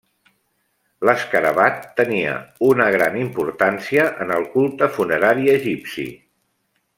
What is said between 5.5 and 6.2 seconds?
egipci.